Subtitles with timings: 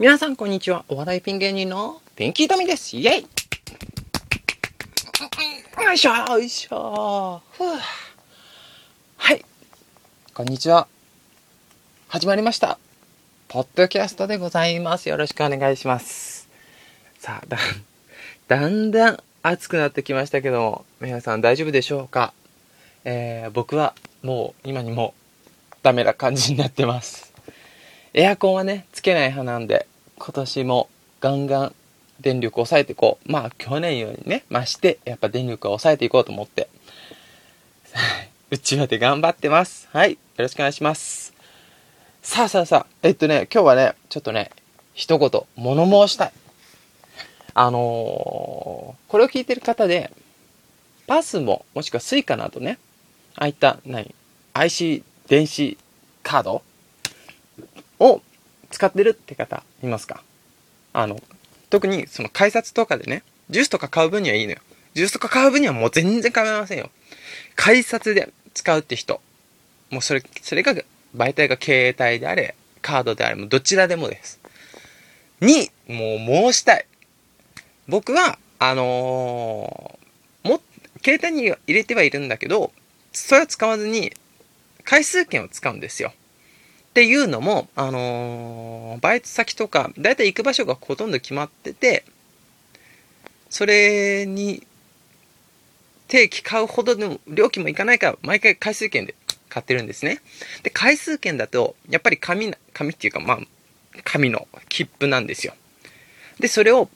[0.00, 0.86] 皆さんこんにちは。
[0.88, 2.96] お笑いピン芸人のピンキートミです。
[2.96, 3.26] イェイ
[5.84, 7.42] よいしょよいしょ
[9.18, 9.44] はい。
[10.32, 10.88] こんにちは。
[12.08, 12.78] 始まりました。
[13.48, 15.10] ポッドキャストでございます。
[15.10, 16.48] よろしくお願いします。
[17.18, 17.58] さあ、だ、
[18.48, 22.32] だんだん暑くなってきましたけども、皆さん大丈夫でしょうか？
[23.04, 25.12] えー、僕はもう今にも
[25.82, 27.29] ダメな感じになってます。
[28.12, 29.86] エアコンはね、つけない派なんで、
[30.18, 30.88] 今年も
[31.20, 31.74] ガンガン
[32.20, 33.30] 電力を抑えていこう。
[33.30, 36.68] まあ去年よりね、増して、やっぱ電力を抑えていこうと思って、
[38.50, 39.88] うちわで頑張ってます。
[39.92, 40.12] はい。
[40.12, 41.32] よろしくお願いします。
[42.20, 44.50] さあさあさあ、えっとね、今日はね、ちょっとね、
[44.92, 46.32] 一言、物申したい。
[47.54, 50.10] あのーこれを聞いてる方で、
[51.06, 52.78] パスも、もしくはスイカなどね、
[53.36, 54.14] ああいった、何
[54.54, 55.78] ?IC 電子
[56.24, 56.62] カード
[58.00, 58.22] を
[58.70, 60.22] 使ってるって方いますか？
[60.92, 61.22] あの、
[61.68, 64.58] 特にその改札とかでね、ジュースとか買う分にはいいのよ。
[64.94, 66.90] ジュースとか買う分にはもう全然構いませんよ。
[67.54, 69.20] 改札で使うって人。
[69.90, 70.74] もうそれ、それが
[71.16, 74.40] 媒体が携帯であれ、カードであれ、もうどちらでもです。
[75.40, 76.86] に、もう申したい。
[77.88, 80.60] 僕は、あのーも、
[81.04, 82.72] 携帯に入れてはいるんだけど、
[83.12, 84.12] それは使わずに、
[84.84, 86.12] 回数券を使うんですよ。
[86.90, 92.04] っていうのも、あのーバイト先とか、だいたい行く場所がほとんど決まってて、
[93.48, 94.66] それに、
[96.08, 99.14] 定期買うほどの料金もいかないから、毎回回数券で
[99.48, 100.20] 買ってるんですね。
[100.64, 103.38] で、回数券だと、やっぱり紙、紙っていうか、まあ、
[104.02, 105.54] 紙の切符なんですよ。
[106.40, 106.88] で、それを、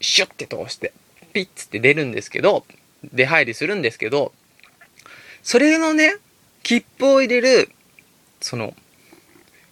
[0.00, 0.92] シュッて通して、
[1.32, 2.66] ピッつって出るんですけど、
[3.04, 4.32] 出入りするんですけど、
[5.42, 6.16] それのね、
[6.64, 7.70] 切符を入れる、
[8.40, 8.74] その、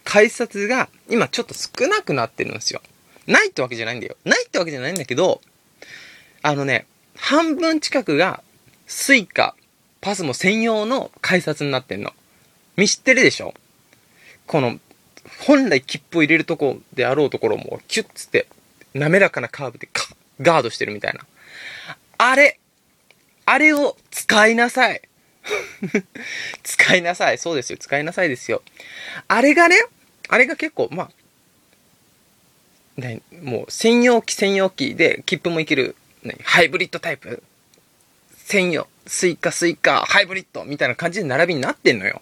[0.04, 2.80] 改札が今ちょっと少なくなってるんですよ。
[3.26, 4.16] ないってわけじゃないんだよ。
[4.24, 5.40] ないってわけじゃないんだけど、
[6.42, 8.42] あのね、半分近くが
[8.86, 9.54] スイカ、
[10.00, 12.12] パスも専用の改札になってんの。
[12.76, 13.54] 見知ってるでしょ？
[14.46, 14.78] この、
[15.46, 18.46] 本来切符を入れるとこであろうところもキュッつって、
[18.92, 20.04] 滑らかなカーブでカ
[20.40, 21.20] ガードしてるみたいな。
[22.18, 22.58] あれ、
[23.46, 25.00] あれを使いなさい。
[26.62, 27.38] 使いなさい。
[27.38, 27.78] そうですよ。
[27.78, 28.62] 使いなさいですよ。
[29.28, 29.76] あれがね、
[30.28, 37.42] あれが結構、まあ、ね、もう専用機専用機で切符もいける、ね、ハイブリッドタイプ。
[38.36, 42.20] 専用、スイカスイカ、ハイブリッドみたいな感じで並びになってんのよ。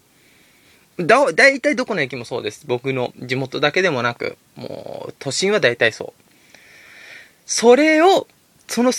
[0.98, 2.64] だ、だいたいどこの駅もそうです。
[2.66, 6.22] 僕の地元だけでもなく、もう都心はだいたいそう。
[7.46, 8.28] それを、
[8.68, 8.92] その、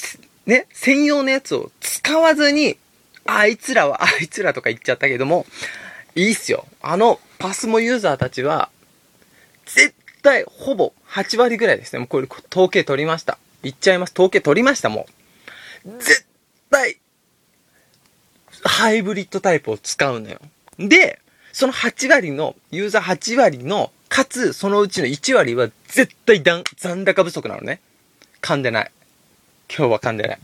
[0.46, 2.78] ね、専用のやつを使わずに、
[3.26, 5.46] あいつらは、あいつらとか言っちゃったけども、
[6.16, 6.68] いいっすよ。
[6.82, 8.70] あの、パスモユーザーたちは、
[9.66, 12.00] 絶対、ほぼ8割ぐらいですね。
[12.00, 13.38] もうこれ、統計取りました。
[13.62, 14.14] 言っちゃいます。
[14.14, 15.08] 統計取りました、も
[15.86, 15.90] う。
[16.00, 16.26] 絶
[16.70, 16.98] 対、
[18.64, 20.40] ハイブリッドタイプを使うのよ。
[20.80, 21.20] で、
[21.52, 27.80] その8割の、ユーザー8割の、かつ、そのうちの1割は絶対残残高不足なのね。
[28.42, 28.92] 噛んでない。
[29.76, 30.40] 今日は噛んでない。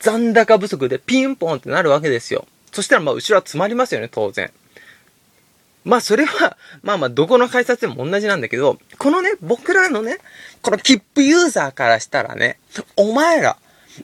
[0.00, 2.46] 残高不足でピンポンってなるわけですよ。
[2.72, 4.50] そしたらまあ後ろは詰まりますよね、当然。
[5.84, 10.18] まあそれは、まあまあどこの改札でも同じなんだけど、このね、僕らのね、
[10.60, 12.58] この切符ユーザーからしたらね、
[12.96, 13.56] お前ら、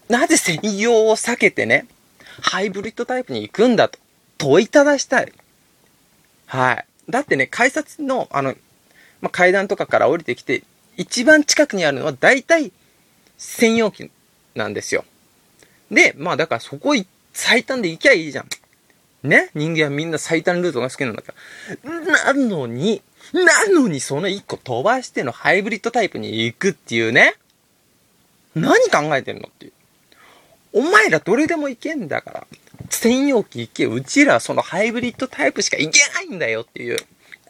[0.08, 1.86] なぜ専用を避けてね、
[2.40, 3.98] ハイブリッドタイプに行くんだと、
[4.38, 5.32] 問いただしたい。
[6.46, 6.84] はい。
[7.08, 8.54] だってね、改札の、あの、
[9.20, 10.62] まあ、階段とかから降りてきて、
[10.96, 12.72] 一番近くにあるのは大体
[13.36, 14.10] 専用機
[14.54, 15.04] なんですよ。
[15.90, 16.94] で、まあだからそこ
[17.32, 18.48] 最短で行きゃいいじゃん。
[19.22, 21.34] ね人間はみんな最短ルートが好きなんだか
[21.84, 22.00] ら。
[22.00, 23.02] なのに、
[23.32, 27.34] なのにその一個飛ばしてのハイブリッドタイプに行くっていうね。
[28.54, 29.72] 何考えてんのっていう。
[30.72, 32.46] お前らどれでも行けんだから。
[32.90, 33.86] 専用機行け。
[33.86, 36.98] うちらはそのハイブリッドタイプしか行けないんだよっていう。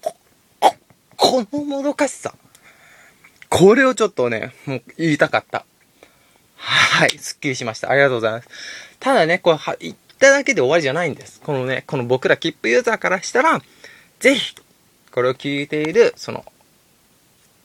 [0.00, 0.14] こ、
[0.60, 0.74] こ
[1.16, 2.34] このもどかしさ。
[3.48, 5.64] これをちょっとね、もう言いたかった。
[6.56, 7.91] はい、すっきりしました。
[7.91, 8.48] ありがとうございます。
[9.00, 9.76] ただね、これは、
[10.18, 11.41] っただけで終わりじゃないんです。
[11.41, 13.62] このね、この僕ら切符ユーザーからしたら、
[14.18, 14.56] ぜひ、
[15.12, 16.44] これを聞いている、その、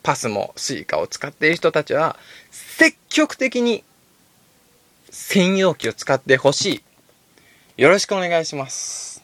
[0.04, 2.18] パスモスイカを使っている人たちは、
[2.52, 3.84] 積極的に、
[5.10, 6.84] 専用機を使ってほし
[7.78, 7.82] い。
[7.82, 9.24] よろしくお願いします。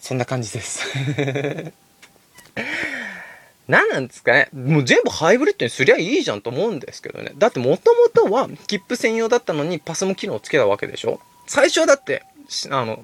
[0.00, 0.84] そんな感じです。
[3.68, 7.32] 何なんですかねもう全部ハイブリッドにすりゃいいじゃんと思うんですけどね。
[7.36, 12.22] だってもともとは切符専用だったのにパスモ機能をつけたわけでしょ最初はだって、
[12.70, 13.00] あの、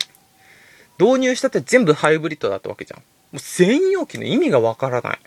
[0.98, 3.00] 導入したって全部ハイブリッドだったわけじゃん。
[3.00, 3.04] も
[3.34, 5.18] う専用機の意味がわからない。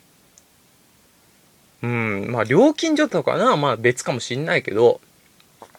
[1.83, 5.01] うん、まあ料金所とかな、まあ別かもしんないけど、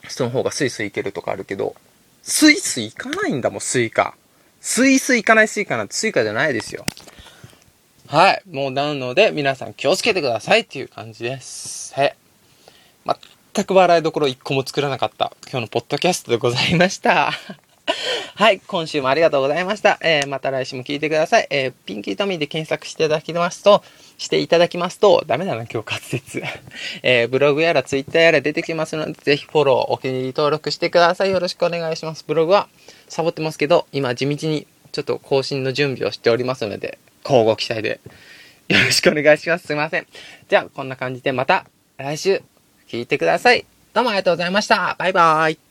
[0.08, 1.74] その方がスイスイ行けるとかあるけど、
[2.22, 4.14] スイスイ行かないんだもん、スイカ。
[4.60, 6.86] スイスイ行かないスイカなんてスイカじゃないですよ。
[8.08, 8.42] はい。
[8.50, 11.94] もうなので、皆さん気をつけてくださいっていう感じです。
[11.94, 12.16] はい。
[13.56, 17.32] 全く笑いどころ一個も作らなかった今日のポッドキャストでございました。
[18.36, 18.60] はい。
[18.60, 19.98] 今週もありがとうございました。
[20.02, 21.46] えー、また来週も聞いてください。
[21.48, 23.82] えー、ピンキートミーで検索していただきますと、
[24.18, 26.42] していただきますと、ダメだな、今日滑舌。
[27.02, 31.30] えー、ブログやらツイッターやら出てきますので、ぜひフォロー、お気に入り登録してください。
[31.30, 32.24] よろしくお願いします。
[32.26, 32.68] ブログは
[33.08, 38.00] サボってますけど、今地道にちょっと更新の準備をしておりますので、交互期待で
[38.68, 39.66] よろしくお願いします。
[39.66, 40.06] すいません。
[40.46, 41.64] じゃあ、こんな感じでまた
[41.96, 42.42] 来週
[42.88, 43.64] 聞いてください。
[43.92, 44.94] どうもありがとうございました。
[44.98, 45.65] バイバーイ。